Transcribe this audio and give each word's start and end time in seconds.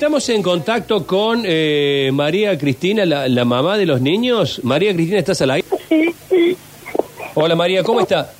Estamos 0.00 0.28
en 0.28 0.44
contacto 0.44 1.04
con 1.04 1.42
eh, 1.44 2.10
María 2.12 2.56
Cristina, 2.56 3.04
la, 3.04 3.26
la 3.26 3.44
mamá 3.44 3.76
de 3.76 3.84
los 3.84 4.00
niños. 4.00 4.60
María 4.62 4.94
Cristina, 4.94 5.18
¿estás 5.18 5.42
al 5.42 5.50
aire? 5.50 5.66
Sí, 5.88 6.14
sí. 6.28 6.56
Hola 7.34 7.56
María, 7.56 7.82
¿cómo 7.82 7.98
está? 7.98 8.30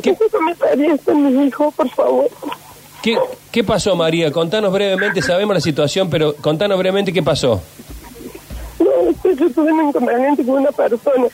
¿Qué, 0.00 0.14
¿Qué 0.14 0.26
comisaría 0.30 0.96
con 0.98 1.36
mi 1.36 1.46
hijo, 1.48 1.72
por 1.72 1.88
favor? 1.90 2.28
qué, 3.02 3.18
qué 3.50 3.64
pasó 3.64 3.96
María? 3.96 4.30
Contanos 4.30 4.72
brevemente, 4.72 5.20
sabemos 5.20 5.52
la 5.52 5.60
situación, 5.60 6.08
pero 6.08 6.36
contanos 6.36 6.78
brevemente 6.78 7.12
qué 7.12 7.24
pasó. 7.24 7.60
No, 8.78 9.10
es 9.10 9.16
que 9.20 9.34
yo 9.34 9.50
tuve 9.50 9.72
un 9.72 9.88
inconveniente 9.88 10.46
con 10.46 10.58
una 10.60 10.70
persona. 10.70 11.26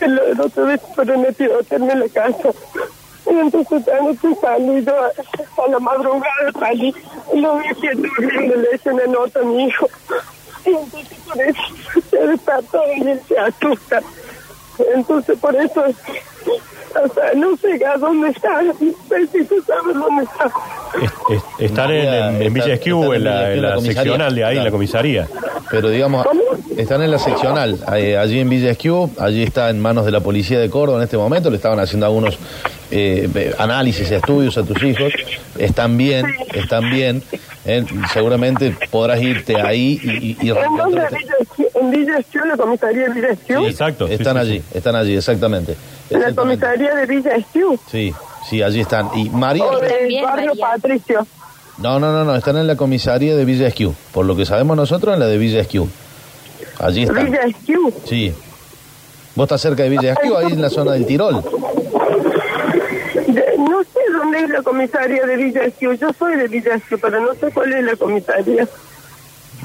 El, 0.00 0.40
otro 0.40 0.64
vez 0.64 0.80
fueron 0.94 1.26
a 1.26 1.32
tirotearme 1.32 1.94
la 1.94 2.08
casa. 2.08 2.48
Y 3.30 3.34
entonces 3.34 3.86
anoche 3.88 4.28
salí 4.40 4.82
yo 4.82 4.94
a, 4.98 5.68
la 5.68 5.78
madrugada 5.78 6.52
salí 6.58 6.88
y 6.88 7.11
lo 7.34 7.56
vi 7.58 7.64
que 7.80 7.90
durmiendo 7.94 8.56
le 8.56 8.68
hice 8.74 8.90
una 8.90 9.06
nota 9.06 9.40
a 9.40 9.44
mi 9.44 9.64
hijo. 9.64 9.88
Y 10.64 10.70
entonces 10.70 11.18
por 11.26 11.40
eso 11.42 11.62
se 12.10 12.26
despertó 12.28 12.80
y 12.96 13.08
él 13.08 13.20
se 13.28 13.38
asusta. 13.38 14.00
Entonces 14.94 15.38
por 15.38 15.54
eso, 15.56 15.82
o 15.84 17.14
sea, 17.14 17.32
no 17.34 17.56
sé 17.56 17.84
a 17.84 17.96
dónde 17.98 18.28
está. 18.30 18.62
No 18.62 18.72
sé 18.74 19.26
si 19.32 19.44
tú 19.44 19.56
sabes 19.66 19.94
dónde 19.94 20.24
está. 20.24 20.50
Es- 21.02 21.36
es- 21.36 21.70
están 21.70 21.90
en, 21.90 22.08
en, 22.14 22.42
en 22.42 22.52
Villa 22.54 22.64
Está- 22.66 22.74
Esquiu, 22.74 23.02
están 23.12 23.16
en 23.16 23.24
la, 23.24 23.52
en 23.52 23.62
la 23.62 23.80
seccional 23.80 24.34
de 24.34 24.44
ahí, 24.44 24.58
en 24.58 24.64
la 24.64 24.70
comisaría. 24.70 25.26
Pero 25.70 25.88
digamos, 25.88 26.26
¿Cómo? 26.26 26.42
están 26.76 27.02
en 27.02 27.10
la 27.10 27.18
seccional, 27.18 27.78
eh, 27.96 28.16
allí 28.18 28.40
en 28.40 28.48
Villa 28.50 28.70
Esquiu, 28.70 29.10
allí 29.18 29.42
está 29.42 29.70
en 29.70 29.80
manos 29.80 30.04
de 30.04 30.10
la 30.12 30.20
policía 30.20 30.58
de 30.60 30.68
Córdoba 30.70 30.98
en 30.98 31.04
este 31.04 31.16
momento, 31.16 31.48
le 31.50 31.56
estaban 31.56 31.80
haciendo 31.80 32.06
algunos 32.06 32.38
eh, 32.92 33.28
eh, 33.34 33.54
análisis, 33.58 34.10
estudios 34.10 34.56
a 34.58 34.62
tus 34.62 34.80
hijos, 34.82 35.12
están 35.58 35.96
bien, 35.96 36.26
están 36.54 36.90
bien, 36.90 37.22
eh, 37.64 37.84
seguramente 38.12 38.76
podrás 38.90 39.20
irte 39.20 39.60
ahí 39.60 39.98
y, 40.02 40.10
y- 40.10 40.36
y 40.40 40.50
¿En. 40.50 40.56
Villa 40.88 41.08
Esquiú? 41.40 41.66
¿En 41.80 41.90
Villa 41.90 42.18
Esquiú, 42.18 42.44
la 42.44 42.56
comisaría 42.56 43.08
de 43.08 43.14
Villa 43.14 43.28
Esquiú? 43.30 43.60
Sí, 43.60 43.66
exacto. 43.66 44.06
Están 44.06 44.34
sí, 44.36 44.40
allí, 44.40 44.58
sí. 44.60 44.64
están 44.78 44.96
allí, 44.96 45.16
exactamente. 45.16 45.76
¿En 46.10 46.20
la 46.20 46.32
comisaría 46.34 46.94
de 46.94 47.06
Villa 47.06 47.30
Esquiú? 47.36 47.78
Sí, 47.90 48.12
sí, 48.48 48.62
allí 48.62 48.80
están. 48.80 49.08
Y 49.16 49.30
María... 49.30 49.64
¿O 49.64 49.80
del 49.80 50.06
Bien, 50.08 50.24
barrio 50.24 50.48
María. 50.54 50.66
Patricio? 50.72 51.26
No, 51.78 51.98
no, 51.98 52.12
no, 52.12 52.24
no, 52.24 52.36
están 52.36 52.58
en 52.58 52.66
la 52.66 52.76
comisaría 52.76 53.34
de 53.34 53.44
Villa 53.44 53.66
Esquiu. 53.66 53.94
Por 54.12 54.26
lo 54.26 54.36
que 54.36 54.44
sabemos 54.44 54.76
nosotros, 54.76 55.14
en 55.14 55.20
la 55.20 55.26
de 55.26 55.38
Villa 55.38 55.60
Esquiu. 55.60 55.88
Allí 56.78 57.04
están. 57.04 57.24
Villa 57.24 57.40
Esquiú. 57.46 57.92
Sí. 58.04 58.32
¿Vos 59.34 59.44
estás 59.44 59.62
cerca 59.62 59.82
de 59.82 59.88
Villa 59.88 60.12
Esquiu, 60.12 60.36
ahí 60.36 60.52
en 60.52 60.60
la 60.60 60.68
zona 60.68 60.92
del 60.92 61.06
Tirol? 61.06 61.42
De- 63.26 63.56
no 63.58 63.82
sé 63.84 64.00
dónde 64.12 64.38
es 64.44 64.50
la 64.50 64.62
comisaría 64.62 65.24
de 65.26 65.36
Villa 65.36 65.62
Esquiú. 65.64 65.92
Yo 65.94 66.08
soy 66.18 66.36
de 66.36 66.48
Villa 66.48 66.74
Esquiú, 66.74 66.98
pero 67.00 67.20
no 67.20 67.34
sé 67.34 67.50
cuál 67.52 67.72
es 67.72 67.84
la 67.84 67.96
comisaría. 67.96 68.66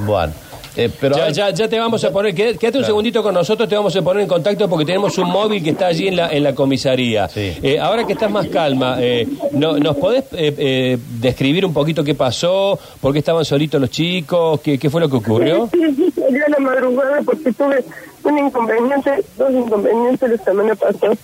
Bueno, 0.05 0.31
eh, 0.75 0.91
pero... 1.01 1.15
Ya, 1.17 1.29
ya, 1.31 1.49
ya 1.49 1.67
te 1.67 1.79
vamos 1.79 2.03
a 2.03 2.11
poner, 2.11 2.35
quédate 2.35 2.77
un 2.77 2.85
segundito 2.85 3.23
con 3.23 3.33
nosotros, 3.33 3.67
te 3.67 3.75
vamos 3.75 3.95
a 3.95 4.01
poner 4.03 4.21
en 4.23 4.29
contacto 4.29 4.69
porque 4.69 4.85
tenemos 4.85 5.17
un 5.17 5.27
móvil 5.31 5.63
que 5.63 5.71
está 5.71 5.87
allí 5.87 6.07
en 6.07 6.17
la, 6.17 6.29
en 6.31 6.43
la 6.43 6.53
comisaría. 6.53 7.27
Sí. 7.29 7.57
Eh, 7.63 7.79
ahora 7.79 8.05
que 8.05 8.13
estás 8.13 8.29
más 8.29 8.47
calma, 8.47 8.97
eh, 8.99 9.27
no- 9.53 9.79
¿nos 9.79 9.97
podés 9.97 10.25
eh, 10.33 10.53
eh, 10.57 10.97
describir 11.19 11.65
un 11.65 11.73
poquito 11.73 12.03
qué 12.03 12.13
pasó? 12.13 12.77
¿Por 13.01 13.11
qué 13.11 13.19
estaban 13.19 13.43
solitos 13.43 13.81
los 13.81 13.89
chicos? 13.89 14.61
¿Qué, 14.61 14.77
qué 14.77 14.89
fue 14.91 15.01
lo 15.01 15.09
que 15.09 15.15
ocurrió? 15.15 15.67
Sí, 15.71 15.79
sí, 15.95 16.11
salí 16.11 16.37
a 16.41 16.49
la 16.49 16.59
madrugada 16.59 17.21
porque 17.25 17.51
tuve 17.53 17.83
un 18.23 18.37
inconveniente, 18.37 19.23
dos 19.35 19.51
inconvenientes 19.51 20.29
la 20.29 20.37
semana 20.43 20.75
pasada. 20.75 21.15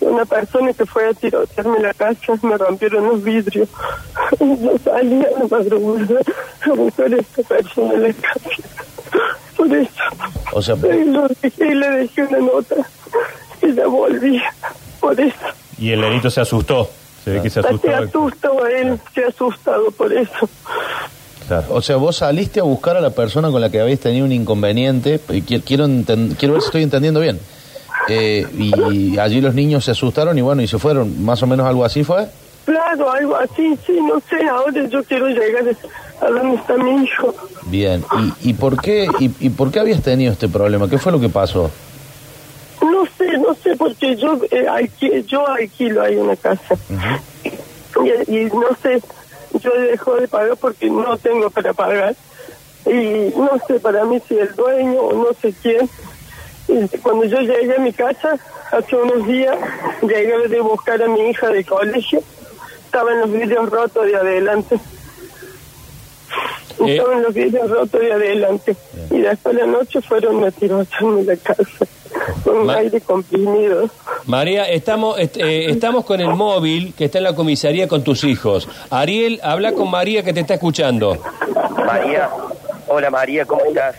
Una 0.00 0.24
persona 0.24 0.72
que 0.72 0.84
fue 0.84 1.08
a 1.08 1.14
tirotearme 1.14 1.78
la 1.80 1.94
casa, 1.94 2.34
me 2.42 2.56
rompieron 2.58 3.04
los 3.06 3.22
vidrios. 3.22 3.68
Yo 4.40 4.72
salí 4.84 5.22
a 5.24 5.30
la 5.38 5.46
madrugada 5.50 6.20
a 6.62 6.70
buscar 6.74 7.12
a 7.12 7.16
esta 7.16 7.42
persona 7.42 7.94
en 7.94 8.02
la 8.02 8.12
casa. 8.12 8.50
Por 9.56 9.72
eso, 9.72 9.90
O 10.52 10.60
sea, 10.62 10.74
y 10.74 11.04
lo 11.04 11.26
dejé 11.40 11.66
y 11.66 11.74
le 11.74 11.90
dejé 11.90 12.22
una 12.24 12.38
nota. 12.38 12.74
Y 13.62 13.72
ya 13.74 13.86
volví. 13.86 14.42
Por 15.00 15.18
eso. 15.18 15.34
Y 15.78 15.90
el 15.92 16.00
nenito 16.00 16.28
se 16.28 16.40
asustó. 16.40 16.90
Se 17.24 17.30
ve 17.30 17.40
que 17.42 17.48
se 17.50 17.60
asustó. 17.60 17.88
Se 17.88 17.94
asustó 17.94 18.64
a 18.64 18.70
él, 18.70 19.00
se 19.14 19.24
ha 19.24 19.28
asustado 19.28 19.90
por 19.92 20.12
eso. 20.12 20.48
Claro. 21.46 21.66
o 21.70 21.82
sea, 21.82 21.96
vos 21.96 22.16
saliste 22.16 22.58
a 22.60 22.62
buscar 22.62 22.96
a 22.96 23.02
la 23.02 23.10
persona 23.10 23.50
con 23.50 23.60
la 23.60 23.68
que 23.70 23.78
habéis 23.78 24.00
tenido 24.00 24.24
un 24.24 24.32
inconveniente, 24.32 25.20
quiero, 25.46 25.86
enten- 25.86 26.34
quiero 26.38 26.54
ver 26.54 26.62
si 26.62 26.68
estoy 26.68 26.82
entendiendo 26.82 27.20
bien. 27.20 27.38
Eh, 28.08 28.46
y 28.58 29.18
allí 29.18 29.40
los 29.40 29.54
niños 29.54 29.84
se 29.84 29.92
asustaron 29.92 30.36
y 30.38 30.42
bueno, 30.42 30.62
y 30.62 30.68
se 30.68 30.78
fueron, 30.78 31.24
más 31.24 31.42
o 31.42 31.46
menos 31.46 31.66
algo 31.66 31.84
así 31.84 32.04
fue. 32.04 32.26
Claro, 32.64 33.10
algo 33.12 33.36
así, 33.36 33.78
sí, 33.86 33.92
no 34.00 34.20
sé, 34.28 34.46
ahora 34.48 34.86
yo 34.88 35.02
quiero 35.04 35.28
llegar 35.28 35.64
a 36.20 36.28
donde 36.30 36.56
está 36.56 36.76
mi 36.76 37.04
hijo. 37.04 37.34
Bien, 37.66 38.02
¿y, 38.42 38.50
y 38.50 38.54
por 38.54 38.80
qué 38.80 39.06
y, 39.20 39.30
y 39.40 39.50
por 39.50 39.70
qué 39.70 39.80
habías 39.80 40.02
tenido 40.02 40.32
este 40.32 40.48
problema? 40.48 40.88
¿Qué 40.88 40.96
fue 40.98 41.12
lo 41.12 41.20
que 41.20 41.28
pasó? 41.28 41.70
No 42.82 43.04
sé, 43.18 43.38
no 43.38 43.54
sé, 43.54 43.76
porque 43.76 44.16
yo, 44.16 44.38
eh, 44.50 44.66
alqui- 44.68 45.24
yo 45.26 45.46
alquilo 45.46 46.02
ahí 46.02 46.16
una 46.16 46.36
casa. 46.36 46.74
y, 48.02 48.34
y 48.36 48.44
no 48.46 48.68
sé, 48.82 49.00
yo 49.62 49.70
dejo 49.90 50.16
de 50.16 50.28
pagar 50.28 50.56
porque 50.58 50.88
no 50.90 51.16
tengo 51.18 51.50
para 51.50 51.72
pagar. 51.72 52.14
Y 52.86 53.30
no 53.38 53.50
sé 53.66 53.80
para 53.80 54.04
mí 54.04 54.20
si 54.28 54.36
el 54.38 54.54
dueño 54.54 55.00
o 55.00 55.12
no 55.14 55.28
sé 55.40 55.54
quién. 55.62 55.88
Y 56.68 56.98
cuando 56.98 57.24
yo 57.26 57.40
llegué 57.40 57.76
a 57.76 57.78
mi 57.78 57.92
casa, 57.92 58.36
hace 58.72 58.96
unos 58.96 59.26
días, 59.26 59.56
llegué 60.02 60.48
de 60.48 60.60
buscar 60.60 61.02
a 61.02 61.08
mi 61.08 61.28
hija 61.28 61.48
de 61.50 61.64
colegio. 61.64 62.22
Estaban 62.86 63.20
los 63.20 63.32
vidrios 63.32 63.68
rotos 63.70 64.06
de 64.06 64.16
adelante. 64.16 64.76
Eh. 66.86 66.96
Estaban 66.96 67.22
los 67.22 67.34
vidrios 67.34 67.70
rotos 67.70 68.00
de 68.00 68.12
adelante. 68.12 68.76
Y 69.10 69.20
después 69.20 69.54
de 69.56 69.60
la 69.62 69.66
noche 69.68 70.00
fueron 70.00 70.42
a 70.44 70.50
tirotearme 70.50 71.22
la 71.24 71.36
casa. 71.36 71.64
Con 72.44 72.66
Ma- 72.66 72.76
aire 72.76 73.00
comprimido. 73.00 73.88
María, 74.26 74.64
estamos, 74.68 75.18
est- 75.18 75.36
eh, 75.36 75.70
estamos 75.70 76.04
con 76.04 76.20
el 76.20 76.28
móvil 76.28 76.94
que 76.96 77.06
está 77.06 77.18
en 77.18 77.24
la 77.24 77.34
comisaría 77.34 77.88
con 77.88 78.02
tus 78.04 78.24
hijos. 78.24 78.68
Ariel, 78.90 79.40
habla 79.42 79.72
con 79.72 79.90
María 79.90 80.22
que 80.22 80.32
te 80.32 80.40
está 80.40 80.54
escuchando. 80.54 81.18
María, 81.84 82.30
hola 82.86 83.10
María, 83.10 83.44
¿cómo 83.44 83.64
estás? 83.64 83.96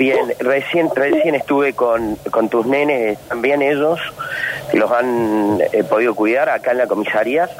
Bien, 0.00 0.32
recién 0.38 0.88
recién 0.94 1.34
estuve 1.34 1.74
con, 1.74 2.16
con 2.30 2.48
tus 2.48 2.64
nenes, 2.64 3.18
también 3.28 3.60
ellos, 3.60 4.00
los 4.72 4.90
han 4.90 5.60
eh, 5.60 5.84
podido 5.84 6.14
cuidar 6.14 6.48
acá 6.48 6.70
en 6.70 6.78
la 6.78 6.86
comisaría. 6.86 7.50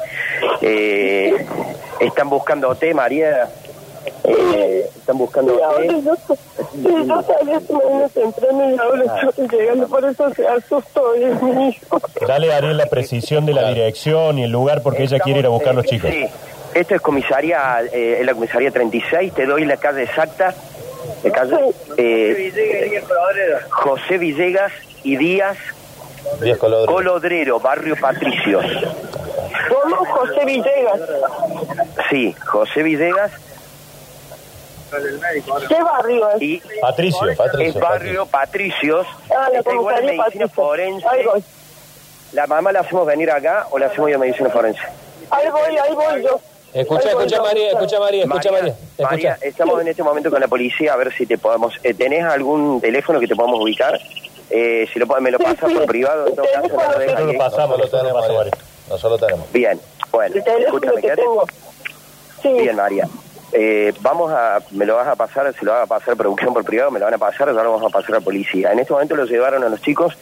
Eh, 0.59 1.45
están 1.99 2.31
buscándote, 2.31 2.95
María. 2.95 3.47
Eh, 4.23 4.89
están 4.97 5.19
ahora 5.19 5.83
estoy 9.29 9.47
llegando, 9.47 9.87
por 9.87 10.03
eso 10.03 10.33
se 10.33 10.47
asustó 10.47 11.13
mi 11.43 11.69
hijo. 11.69 12.01
Dale, 12.27 12.51
Ariel, 12.51 12.77
la 12.77 12.87
precisión 12.87 13.45
de 13.45 13.53
la 13.53 13.69
dirección 13.69 14.39
y 14.39 14.45
el 14.45 14.51
lugar 14.51 14.81
porque 14.81 15.03
ella 15.03 15.19
quiere 15.19 15.41
ir 15.41 15.45
a 15.45 15.49
buscar 15.49 15.73
a 15.73 15.73
los 15.73 15.85
chicos. 15.85 16.09
Sí, 16.09 16.25
esto 16.73 16.95
es 16.95 17.01
comisaría, 17.01 17.83
eh, 17.93 18.17
es 18.19 18.25
la 18.25 18.33
comisaría 18.33 18.71
36, 18.71 19.31
te 19.31 19.45
doy 19.45 19.65
la 19.65 19.77
calle 19.77 20.01
exacta. 20.01 20.55
La 21.23 21.31
calle, 21.31 21.55
eh, 21.97 23.03
José 23.69 24.17
Villegas 24.17 24.71
y 25.03 25.17
Díaz. 25.17 25.57
Colodrero, 26.87 27.59
barrio 27.59 27.95
Patricios. 27.99 28.65
¿Cómo? 29.69 29.95
José 30.05 30.45
Villegas. 30.45 30.99
Sí, 32.09 32.35
José 32.45 32.83
Villegas 32.83 33.31
¿Qué 35.69 35.81
barrio 35.83 36.29
es? 36.31 36.41
y 36.41 36.61
Patricio. 36.81 37.29
es 37.59 37.73
barrio 37.79 38.25
Patricios. 38.25 39.07
Ah, 39.29 39.47
la 39.51 39.59
Está 39.59 39.73
igual 39.73 39.95
medicina 40.03 40.23
Patricio. 40.25 40.49
forense. 40.49 41.07
Ahí 41.07 41.25
voy. 41.25 41.43
¿La 42.33 42.47
mamá 42.47 42.71
la 42.71 42.81
hacemos 42.81 43.05
venir 43.07 43.31
acá 43.31 43.67
o 43.71 43.79
la 43.79 43.85
hacemos 43.87 44.09
ir 44.09 44.15
a 44.15 44.19
medicina 44.19 44.49
forense? 44.49 44.81
Ahí 45.29 45.47
voy, 45.49 45.77
ahí 45.77 45.93
voy 45.95 46.23
yo. 46.23 46.39
Escucha, 46.73 47.09
escucha. 47.09 47.41
María, 47.41 47.71
escucha 47.71 47.99
María, 47.99 48.23
escucha 48.23 48.51
María. 48.51 48.75
María, 48.99 49.37
estamos 49.41 49.81
en 49.81 49.87
este 49.89 50.03
momento 50.03 50.29
con 50.31 50.39
la 50.39 50.47
policía 50.47 50.93
a 50.93 50.95
ver 50.95 51.13
si 51.13 51.25
te 51.25 51.37
podemos... 51.37 51.73
eh, 51.83 51.93
¿Tenés 51.93 52.23
algún 52.23 52.79
teléfono 52.79 53.19
que 53.19 53.27
te 53.27 53.35
podamos 53.35 53.59
ubicar? 53.61 53.99
Eh, 54.49 54.87
si 54.91 54.99
lo, 54.99 55.05
me 55.21 55.31
lo 55.31 55.39
pasas 55.39 55.69
sí. 55.69 55.75
por 55.75 55.85
privado, 55.85 56.27
en 56.27 56.35
todo 56.35 56.45
caso, 56.45 56.67
Nosotros 56.67 57.19
lo 57.21 57.29
ahí. 57.31 57.37
pasamos, 57.37 57.77
lo 57.79 57.87
tenemos, 57.89 58.23
Ariel. 58.25 58.51
nosotros 58.89 59.19
tenemos. 59.21 59.51
Bien, 59.51 59.79
bueno, 60.11 60.35
escúchame, 60.35 60.95
que 60.95 61.01
quédate. 61.01 61.21
tengo. 61.21 61.45
Sí. 62.41 62.53
Bien, 62.53 62.75
María. 62.75 63.07
Eh, 63.53 63.93
vamos 63.99 64.31
a, 64.31 64.59
me 64.71 64.85
lo 64.85 64.95
vas 64.95 65.07
a 65.07 65.15
pasar, 65.15 65.53
se 65.53 65.65
lo 65.65 65.71
va 65.73 65.81
a 65.83 65.85
pasar 65.85 66.15
producción 66.15 66.53
por 66.53 66.63
privado, 66.63 66.89
me 66.91 66.99
lo 66.99 67.05
van 67.05 67.13
a 67.13 67.17
pasar, 67.17 67.49
ahora 67.49 67.63
lo 67.63 67.71
vamos 67.73 67.93
a 67.93 67.97
pasar 67.97 68.15
a 68.15 68.21
policía. 68.21 68.71
En 68.71 68.79
este 68.79 68.93
momento 68.93 69.15
los 69.15 69.29
llevaron 69.29 69.61
a 69.63 69.69
los 69.69 69.81
chicos 69.81 70.17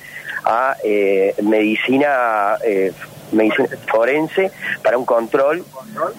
a 0.45 0.75
eh, 0.83 1.35
medicina, 1.43 2.57
eh, 2.63 2.91
medicina 3.31 3.67
forense 3.87 4.51
para 4.83 4.97
un 4.97 5.05
control. 5.05 5.63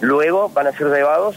Luego 0.01 0.49
van 0.51 0.67
a 0.69 0.73
ser 0.73 0.89
llevados 0.89 1.37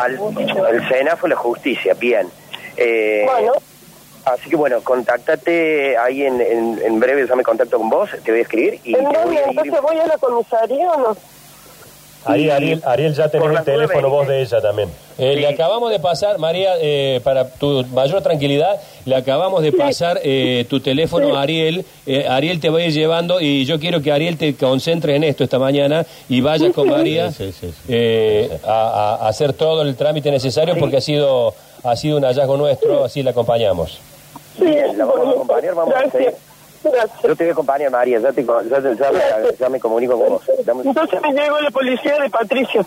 al, 0.00 0.18
al 0.66 0.88
CENAFO, 0.88 1.28
la 1.28 1.36
justicia. 1.36 1.94
Bien. 1.94 2.28
Eh, 2.76 3.26
Bueno, 3.26 3.52
Así 4.24 4.50
que 4.50 4.56
bueno, 4.56 4.82
contáctate 4.82 5.96
ahí 5.96 6.22
en, 6.24 6.38
en, 6.38 6.78
en 6.84 7.00
breve, 7.00 7.26
ya 7.26 7.34
me 7.34 7.42
contacto 7.42 7.78
con 7.78 7.88
vos, 7.88 8.10
te 8.22 8.30
voy 8.30 8.40
a 8.40 8.42
escribir 8.42 8.78
y 8.84 8.94
¿en 8.94 9.00
te 9.00 9.04
voy 9.06 9.14
dónde? 9.14 9.38
a 9.38 9.40
ir... 9.40 9.48
Entonces 9.48 9.80
voy 9.80 9.98
a 9.98 10.06
la 10.06 10.18
comisaría 10.18 10.90
o 10.92 10.98
no? 11.00 11.16
Ahí, 12.24 12.50
Ariel, 12.50 12.82
Ariel 12.84 13.14
ya 13.14 13.28
tenés 13.28 13.56
el 13.58 13.64
teléfono 13.64 14.10
vos 14.10 14.26
de 14.28 14.42
ella 14.42 14.60
también. 14.60 14.88
Eh, 15.18 15.34
Sí. 15.34 15.40
Le 15.40 15.48
acabamos 15.48 15.90
de 15.90 15.98
pasar, 15.98 16.38
María, 16.38 16.74
eh, 16.80 17.20
para 17.24 17.48
tu 17.48 17.84
mayor 17.92 18.22
tranquilidad, 18.22 18.80
le 19.04 19.16
acabamos 19.16 19.62
de 19.62 19.72
pasar 19.72 20.20
eh, 20.22 20.64
tu 20.70 20.78
teléfono 20.80 21.36
a 21.36 21.42
Ariel. 21.42 21.84
Eh, 22.06 22.26
Ariel 22.28 22.60
te 22.60 22.70
va 22.70 22.78
a 22.78 22.82
ir 22.82 22.92
llevando 22.92 23.40
y 23.40 23.64
yo 23.64 23.80
quiero 23.80 24.00
que 24.00 24.12
Ariel 24.12 24.36
te 24.36 24.54
concentre 24.54 25.16
en 25.16 25.24
esto 25.24 25.42
esta 25.42 25.58
mañana 25.58 26.06
y 26.28 26.40
vayas 26.40 26.72
con 26.72 26.88
María 26.88 27.32
Sí, 27.32 27.50
sí, 27.52 27.68
sí. 27.70 27.74
eh, 27.88 28.58
a, 28.64 29.26
hacer 29.28 29.52
todo 29.54 29.82
el 29.82 29.96
trámite 29.96 30.30
necesario 30.30 30.76
porque 30.78 30.98
ha 30.98 31.00
sido, 31.00 31.54
ha 31.82 31.96
sido 31.96 32.18
un 32.18 32.24
hallazgo 32.24 32.56
nuestro, 32.56 33.04
así 33.04 33.22
le 33.22 33.30
acompañamos. 33.30 33.98
Sí, 34.58 34.64
La 34.96 35.04
vamos 35.04 35.26
a 35.26 35.30
acompañar, 35.30 35.74
vamos 35.74 35.94
a 35.94 36.00
gracias. 36.00 36.34
Gracias. 36.82 37.22
Yo 37.22 37.36
te 37.36 37.44
voy 37.44 37.48
a 37.50 37.52
acompañar, 37.52 37.90
María, 37.90 38.18
ya, 38.20 38.32
te, 38.32 38.44
ya, 38.44 38.80
te- 38.82 38.96
ya 38.96 39.10
me, 39.12 39.20
ya 39.58 39.68
me 39.68 39.80
comunico 39.80 40.18
con 40.18 40.28
vos. 40.28 40.42
Dame- 40.64 40.82
Entonces 40.84 41.20
me 41.22 41.32
llegó 41.32 41.60
la 41.60 41.70
policía 41.70 42.18
de 42.20 42.30
Patricio. 42.30 42.84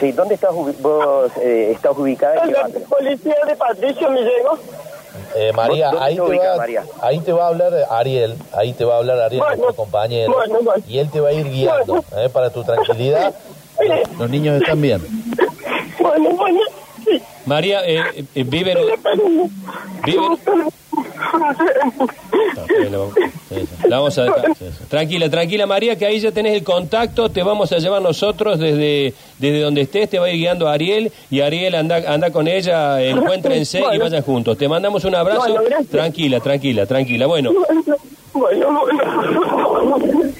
Sí, 0.00 0.12
¿dónde 0.12 0.34
estás, 0.34 0.50
ubi- 0.52 0.76
vos 0.80 1.30
eh, 1.40 1.70
estás 1.74 1.96
ubicada? 1.96 2.42
¿En 2.44 2.52
La 2.52 2.68
policía 2.88 3.36
de 3.46 3.56
Patricio 3.56 4.10
me 4.10 4.20
llegó. 4.22 4.58
Eh, 5.36 5.52
María, 5.52 5.90
¿Dónde 5.90 6.04
ahí 6.04 6.14
te 6.16 6.20
va, 6.38 6.56
María? 6.56 6.84
ahí 7.00 7.18
te 7.20 7.32
va 7.32 7.44
a 7.44 7.48
hablar 7.48 7.72
Ariel, 7.90 8.36
ahí 8.52 8.72
te 8.72 8.84
va 8.84 8.94
a 8.94 8.98
hablar 8.98 9.18
Ariel, 9.20 9.40
Bueno, 9.42 9.56
nuestro 9.62 9.84
compañero, 9.84 10.32
bueno, 10.32 10.58
bueno. 10.62 10.84
y 10.86 10.98
él 10.98 11.10
te 11.10 11.20
va 11.20 11.28
a 11.30 11.32
ir 11.32 11.48
guiando, 11.50 12.04
eh, 12.16 12.28
para 12.32 12.50
tu 12.50 12.62
tranquilidad. 12.62 13.34
Los 14.18 14.30
niños 14.30 14.60
están 14.60 14.80
bien. 14.80 15.00
Bueno, 16.00 16.30
bueno, 16.30 16.60
sí. 17.04 17.22
María, 17.46 17.84
eh, 17.84 18.24
eh, 18.34 18.44
viven... 18.44 18.78
viven 20.04 20.38
La 23.88 23.96
vamos 23.98 24.18
a 24.18 24.24
dejar. 24.24 24.44
Tranquila, 24.88 25.30
tranquila 25.30 25.66
María, 25.66 25.96
que 25.96 26.06
ahí 26.06 26.20
ya 26.20 26.32
tenés 26.32 26.54
el 26.54 26.64
contacto, 26.64 27.28
te 27.28 27.42
vamos 27.42 27.72
a 27.72 27.78
llevar 27.78 28.02
nosotros 28.02 28.58
desde, 28.58 29.14
desde 29.38 29.60
donde 29.60 29.82
estés, 29.82 30.08
te 30.10 30.18
va 30.18 30.26
a 30.26 30.30
ir 30.30 30.36
guiando 30.38 30.68
Ariel 30.68 31.12
y 31.30 31.40
Ariel 31.40 31.74
anda, 31.74 32.02
anda 32.12 32.30
con 32.30 32.48
ella, 32.48 33.02
encuéntrense 33.02 33.82
y 33.92 33.98
vayan 33.98 34.22
juntos. 34.22 34.56
Te 34.58 34.68
mandamos 34.68 35.04
un 35.04 35.14
abrazo. 35.14 35.40
Bueno, 35.40 35.60
tranquila, 35.90 36.40
tranquila, 36.40 36.86
tranquila. 36.86 37.26
Bueno, 37.26 37.52
Bueno, 38.32 38.80
bueno. 38.80 40.34